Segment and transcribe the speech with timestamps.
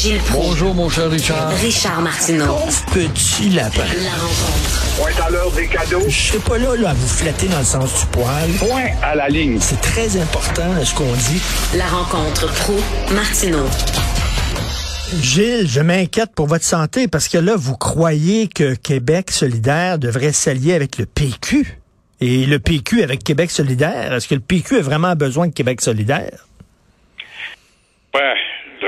[0.00, 0.46] Gilles Proulx.
[0.46, 1.50] Bonjour, mon cher Richard.
[1.60, 2.56] Richard Martineau.
[2.94, 3.84] Petit lapin.
[4.02, 4.96] La rencontre.
[4.96, 6.08] Point à l'heure des cadeaux.
[6.08, 8.48] Je serai pas là, là à vous flatter dans le sens du poil.
[8.60, 9.58] Point à la ligne.
[9.60, 11.42] C'est très important ce qu'on dit.
[11.76, 12.76] La rencontre pro
[13.14, 13.66] martineau
[15.20, 20.32] Gilles, je m'inquiète pour votre santé parce que là, vous croyez que Québec solidaire devrait
[20.32, 21.76] s'allier avec le PQ.
[22.22, 25.82] Et le PQ avec Québec solidaire, est-ce que le PQ a vraiment besoin de Québec
[25.82, 26.46] solidaire?
[28.14, 28.34] Ben,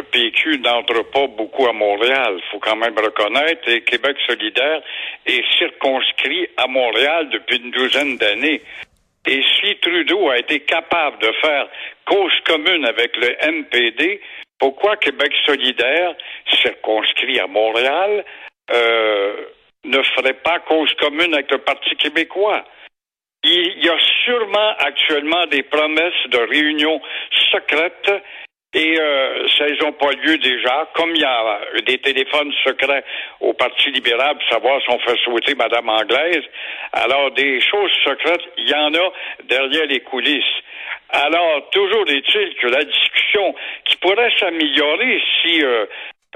[0.00, 4.80] le PQ n'entre pas beaucoup à Montréal, faut quand même reconnaître, et Québec solidaire
[5.26, 8.62] est circonscrit à Montréal depuis une douzaine d'années.
[9.26, 11.68] Et si Trudeau a été capable de faire
[12.06, 14.20] cause commune avec le NPD,
[14.58, 16.14] pourquoi Québec solidaire,
[16.62, 18.24] circonscrit à Montréal,
[18.72, 19.36] euh,
[19.84, 22.64] ne ferait pas cause commune avec le Parti québécois?
[23.44, 27.00] Il y a sûrement actuellement des promesses de réunions
[27.52, 28.12] secrètes
[28.72, 30.88] et euh, ça, n'ont pas lieu déjà.
[30.94, 33.04] Comme il y a des téléphones secrets
[33.40, 36.44] au Parti libéral pour savoir si on fait sauter Madame Anglaise,
[36.92, 39.12] alors des choses secrètes, il y en a
[39.44, 40.44] derrière les coulisses.
[41.08, 45.86] Alors, toujours est-il que la discussion qui pourrait s'améliorer si euh,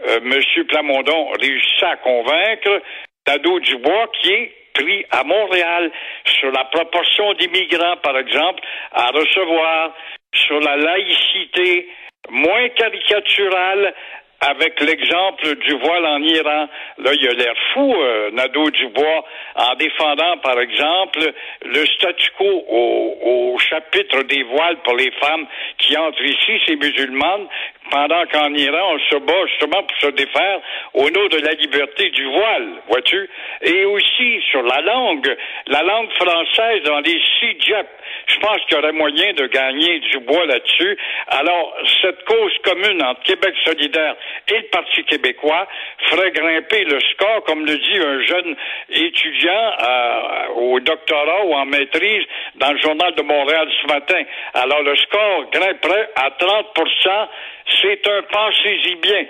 [0.09, 0.65] euh, M.
[0.67, 2.83] Plamondon réussissait à convaincre
[3.25, 5.93] Dado Dubois, qui est pris à Montréal
[6.27, 8.61] sur la proportion d'immigrants, par exemple,
[8.93, 9.95] à recevoir,
[10.35, 11.89] sur la laïcité,
[12.31, 13.95] moins caricaturale,
[14.41, 16.69] avec l'exemple du voile en Iran.
[16.99, 21.33] Là, il a l'air fou, euh, Nadeau Dubois, en défendant, par exemple,
[21.65, 25.47] le statu quo au, chapitre des voiles pour les femmes
[25.85, 27.47] qui entrent ici, ces musulmanes,
[27.91, 30.61] pendant qu'en Iran, on se bat justement pour se défaire
[30.95, 33.29] au nom de la liberté du voile, vois-tu?
[33.63, 37.87] Et aussi sur la langue, la langue française dans les CIGEP.
[38.27, 40.97] Je pense qu'il y aurait moyen de gagner du bois là-dessus.
[41.29, 44.17] Alors, cette cause commune entre Québec solidaire
[44.49, 45.67] et le Parti québécois
[46.09, 48.57] ferait grimper le score, comme le dit un jeune
[48.91, 52.25] étudiant euh, au doctorat ou en maîtrise
[52.57, 54.23] dans le journal de Montréal ce matin.
[54.55, 56.67] Alors, le score grimperait à 30
[57.83, 59.25] c'est un pensez-y bien.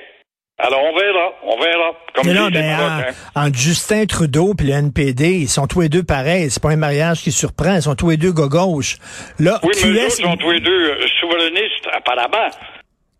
[0.56, 1.92] Alors, on verra, on verra.
[2.14, 6.04] Comme là, ben, en, entre Justin Trudeau et le NPD, ils sont tous les deux
[6.04, 6.48] pareils.
[6.48, 7.74] C'est pas un mariage qui surprend.
[7.74, 8.98] Ils sont tous les deux gauche.
[9.40, 12.48] Là, oui, mais ils sont tous les deux euh, souverainistes, apparemment.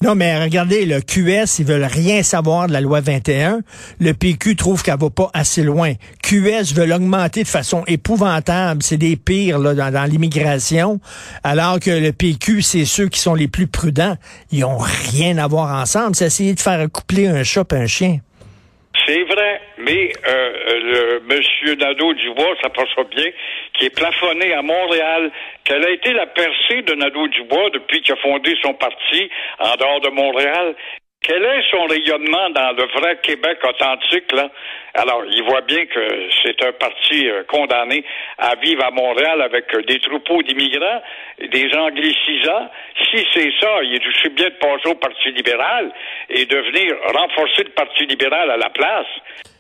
[0.05, 3.61] Non, mais regardez, le QS, ils veulent rien savoir de la loi 21.
[4.01, 5.95] Le PQ trouve qu'elle va pas assez loin.
[6.23, 8.83] QS veut l'augmenter de façon épouvantable.
[8.83, 11.01] C'est des pires là, dans, l'immigration.
[11.43, 14.19] Alors que le PQ, c'est ceux qui sont les plus prudents.
[14.53, 16.15] Ils ont rien à voir ensemble.
[16.15, 18.19] C'est essayer de faire coupler un chat et un chien.
[19.07, 23.31] C'est vrai, mais euh, le monsieur Nadeau-Dubois, ça passe bien,
[23.75, 25.31] qui est plafonné à Montréal,
[25.65, 30.01] quelle a été la percée de Nadeau-Dubois depuis qu'il a fondé son parti en dehors
[30.01, 30.75] de Montréal?
[31.25, 34.51] Quel est son rayonnement dans le vrai Québec authentique, là?
[34.93, 38.05] Alors, il voit bien que c'est un parti euh, condamné
[38.37, 41.03] à vivre à Montréal avec euh, des troupeaux d'immigrants,
[41.41, 42.71] des anglicisants.
[43.11, 45.91] Si c'est ça, il est aussi bien de passer au Parti libéral
[46.29, 49.09] et de venir renforcer le Parti libéral à la place.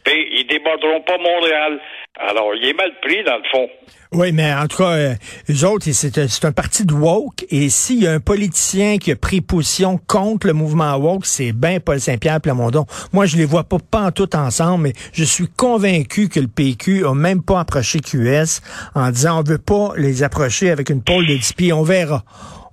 [0.06, 1.80] Ils déborderont pas Montréal.
[2.16, 3.68] Alors, il est mal pris, dans le fond.
[4.12, 5.14] Oui, mais en tout cas, euh,
[5.50, 7.44] eux autres, c'est un parti de woke.
[7.50, 11.52] Et s'il y a un politicien qui a pris position contre le mouvement woke, c'est
[11.52, 12.86] bien Paul Saint-Pierre Plamondon.
[13.12, 17.04] Moi, je les vois pas, pas tout ensemble, mais je suis convaincu que le PQ
[17.06, 18.60] a même pas approché QS
[18.94, 22.22] en disant on veut pas les approcher avec une pôle de 10 On verra.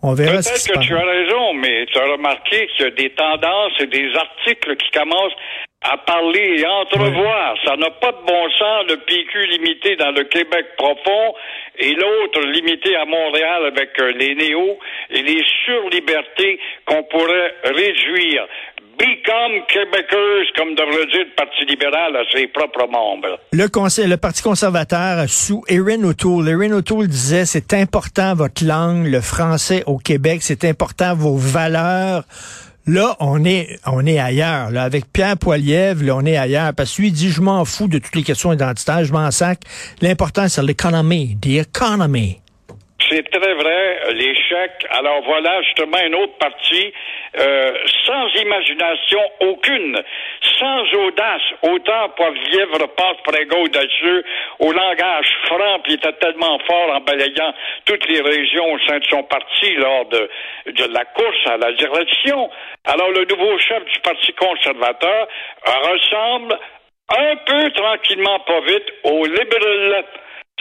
[0.03, 3.09] On verra Peut-être que tu as raison, mais tu as remarqué qu'il y a des
[3.11, 5.37] tendances et des articles qui commencent
[5.83, 7.55] à parler et entrevoir.
[7.65, 11.33] Ça n'a pas de bon sens, le PQ limité dans le Québec profond
[11.79, 14.77] et l'autre limité à Montréal avec euh, les néos
[15.09, 18.47] et les surlibertés qu'on pourrait réduire.
[19.01, 23.39] Become Québécois, comme devrait dire le Parti libéral à ses propres membres?
[23.51, 26.47] Le, conseil, le Parti conservateur sous Erin O'Toole.
[26.47, 32.25] Erin O'Toole disait c'est important votre langue, le français au Québec, c'est important vos valeurs.
[32.85, 34.69] Là, on est, on est ailleurs.
[34.69, 34.83] Là.
[34.83, 36.73] Avec Pierre Poilievre, là, on est ailleurs.
[36.77, 39.31] Parce que lui, il dit, je m'en fous de toutes les questions identitaires, je m'en
[39.31, 39.61] sac.
[40.03, 42.37] L'important, c'est l'économie, the economy.
[43.09, 43.97] C'est très vrai,
[44.89, 46.93] Alors voilà justement une autre partie
[47.39, 47.73] euh,
[48.05, 49.97] sans imagination aucune,
[50.59, 51.41] sans audace.
[51.63, 54.23] Autant Poilievre passe un gars audacieux
[54.59, 57.53] au langage franc, puis était tellement fort en balayant
[57.85, 60.29] toutes les régions au sein de son parti lors de,
[60.67, 62.49] de la course à la direction.
[62.85, 65.27] Alors le nouveau chef du Parti conservateur
[65.65, 66.57] ressemble
[67.09, 70.05] un peu tranquillement, pas vite, au libéral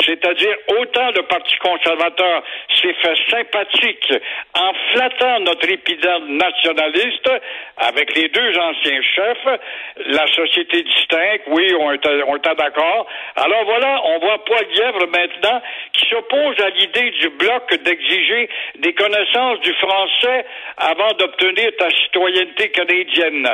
[0.05, 2.43] C'est-à-dire, autant le Parti conservateur
[2.81, 4.13] s'est fait sympathique
[4.55, 7.31] en flattant notre épiderme nationaliste
[7.77, 9.61] avec les deux anciens chefs,
[10.07, 13.07] la société distincte, oui, on était, on d'accord.
[13.37, 15.63] Alors voilà, on voit Poilièvre maintenant
[15.93, 18.49] qui s'oppose à l'idée du bloc d'exiger
[18.79, 20.45] des connaissances du français
[20.77, 23.49] avant d'obtenir ta citoyenneté canadienne.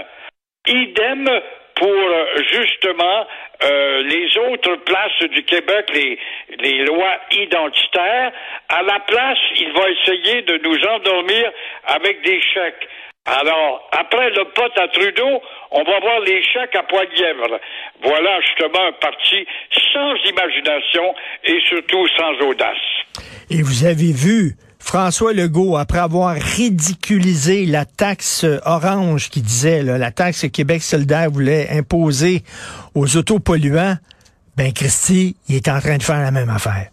[0.67, 1.29] Idem
[1.77, 3.27] pour euh, justement
[3.63, 6.19] euh, les autres places du Québec, les,
[6.59, 8.33] les lois identitaires.
[8.69, 11.53] À la place, il va essayer de nous endormir
[11.87, 12.89] avec des chèques.
[13.27, 15.43] Alors, après le pote à Trudeau,
[15.73, 17.59] on va voir les chèques à Poilièvre.
[18.03, 19.47] Voilà justement un parti
[19.93, 21.15] sans imagination
[21.45, 22.77] et surtout sans audace.
[23.51, 24.55] Et vous avez vu
[24.87, 30.81] François Legault, après avoir ridiculisé la taxe orange qui disait, là, la taxe que Québec
[30.81, 32.45] solidaire voulait imposer
[32.95, 33.97] aux autopolluants,
[34.57, 36.87] ben Christy, il est en train de faire la même affaire.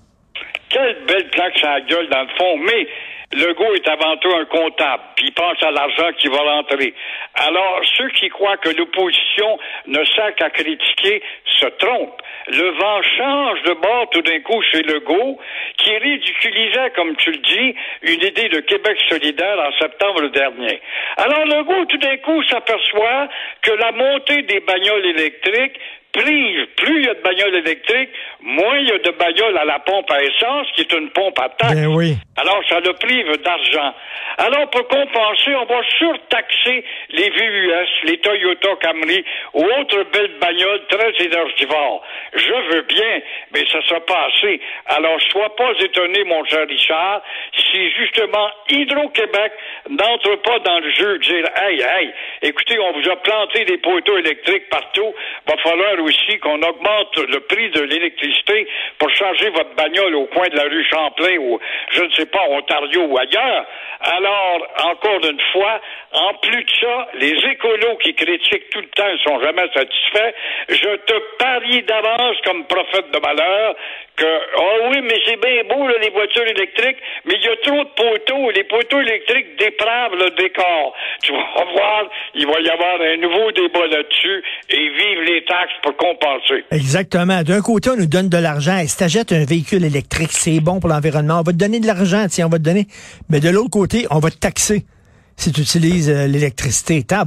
[0.70, 2.88] Quelle belle claque à la gueule dans le fond, mais
[3.34, 6.94] Legault est avant tout un comptable, puis il pense à l'argent qui va rentrer.
[7.34, 9.58] Alors, ceux qui croient que l'opposition
[9.88, 12.22] ne sert qu'à critiquer se trompent.
[12.48, 15.40] Le vent change de bord tout d'un coup chez Legault,
[15.78, 20.80] qui ridiculisait, comme tu le dis, une idée de Québec solidaire en septembre dernier.
[21.18, 23.30] Alors, Legault, tout d'un coup, s'aperçoit
[23.62, 25.80] que la montée des bagnoles électriques
[26.14, 28.10] plus il y a de bagnoles électriques,
[28.42, 31.40] moins il y a de bagnoles à la pompe à essence, qui est une pompe
[31.40, 31.76] à taxe.
[31.76, 32.16] Ben oui.
[32.38, 33.94] Alors, ça le prive d'argent.
[34.38, 39.24] Alors, pour compenser, on va surtaxer les VUS, les Toyota Camry
[39.54, 42.04] ou autres belles bagnoles très énergivores.
[42.34, 43.22] Je veux bien,
[43.54, 44.60] mais ça sera pas assez.
[44.88, 47.22] Alors, sois pas étonné, mon cher Richard,
[47.72, 49.52] si justement Hydro-Québec
[49.90, 54.18] n'entre pas dans le jeu dire, hey, hey, écoutez, on vous a planté des poteaux
[54.18, 55.14] électriques partout,
[55.48, 58.68] va falloir aussi qu'on augmente le prix de l'électricité
[59.00, 61.60] pour changer votre bagnole au coin de la rue Champlain ou
[61.92, 63.66] je ne sais pas, Ontario ou ailleurs.
[64.02, 65.80] Alors, encore une fois,
[66.12, 70.34] en plus de ça, les écolos qui critiquent tout le temps ne sont jamais satisfaits.
[70.70, 73.76] Je te parie d'avance comme prophète de malheur
[74.16, 74.26] que,
[74.58, 77.90] oh oui, mais c'est bien beau, les voitures électriques, mais il y a trop de
[77.96, 78.52] poteaux.
[78.52, 80.94] Les poteaux électriques dépravent le décor.
[81.24, 85.74] Tu vas voir, il va y avoir un nouveau débat là-dessus et vive les taxes
[85.82, 86.64] pour compenser.
[86.72, 87.42] Exactement.
[87.44, 88.78] D'un côté, on nous donne de l'argent.
[88.78, 91.40] Et si tu achètes un véhicule électrique, c'est bon pour l'environnement.
[91.40, 92.88] On va te donner de l'argent, tiens, on va te donner.
[93.30, 94.84] Mais de l'autre côté, on va te taxer
[95.38, 97.04] si tu utilises euh, l'électricité.
[97.04, 97.26] T'as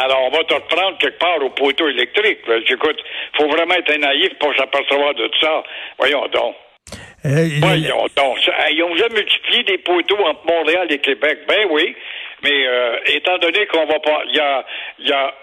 [0.00, 2.38] alors, on va te reprendre quelque part au poteau électrique.
[2.68, 3.02] Écoute,
[3.36, 5.62] faut vraiment être naïf pour s'apercevoir de ça.
[5.98, 6.54] Voyons donc.
[7.26, 8.38] Euh, Voyons donc.
[8.72, 11.40] Ils ont déjà multiplié des poteaux entre Montréal et Québec.
[11.46, 11.94] Ben oui.
[12.42, 14.22] Mais euh, étant donné qu'on va pas.
[14.28, 14.64] Il y a,
[15.00, 15.34] y a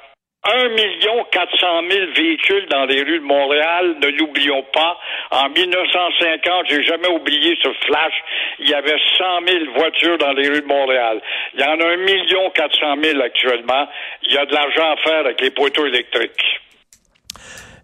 [0.48, 4.98] 1 million 400 000 véhicules dans les rues de Montréal, ne l'oublions pas.
[5.32, 8.14] En 1950, j'ai jamais oublié ce flash,
[8.60, 11.22] il y avait 100 000 voitures dans les rues de Montréal.
[11.54, 13.88] Il y en a 1 million 400 000 actuellement.
[14.24, 16.62] Il y a de l'argent à faire avec les poteaux électriques.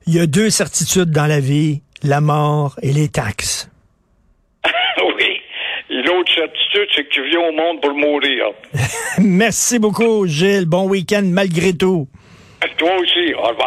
[0.07, 3.69] Il y a deux certitudes dans la vie, la mort et les taxes.
[5.17, 5.41] oui.
[5.89, 8.47] L'autre certitude, c'est que tu viens au monde pour mourir.
[9.19, 10.65] Merci beaucoup, Gilles.
[10.65, 12.07] Bon week-end malgré tout.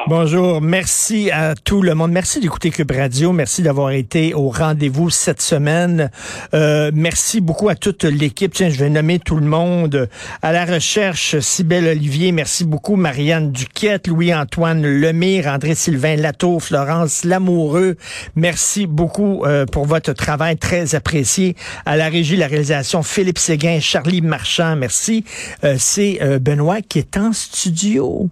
[0.06, 2.12] Bonjour, merci à tout le monde.
[2.12, 3.32] Merci d'écouter Cube Radio.
[3.32, 6.10] Merci d'avoir été au rendez-vous cette semaine.
[6.54, 8.54] Euh, merci beaucoup à toute l'équipe.
[8.54, 10.08] Tiens, je vais nommer tout le monde.
[10.40, 12.96] À la recherche, Cybelle Olivier, merci beaucoup.
[12.96, 17.96] Marianne Duquette, Louis-Antoine Lemire, André-Sylvain Latour, Florence Lamoureux.
[18.34, 21.54] Merci beaucoup euh, pour votre travail très apprécié.
[21.84, 25.24] À la régie, la réalisation, Philippe Séguin, Charlie Marchand, merci.
[25.64, 28.30] Euh, C'est euh, Benoît qui est en studio.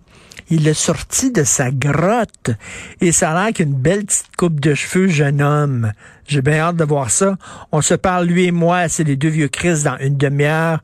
[0.50, 2.50] Il est sorti de sa grotte
[3.00, 5.92] et ça a l'air qu'une belle petite coupe de cheveux, jeune homme.
[6.26, 7.36] J'ai bien hâte de voir ça.
[7.72, 10.80] On se parle, lui et moi, c'est les deux vieux Chris dans une demi-heure.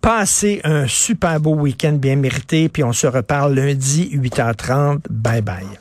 [0.00, 5.00] Passez un super beau week-end bien mérité, puis on se reparle lundi, 8h30.
[5.10, 5.78] Bye bye.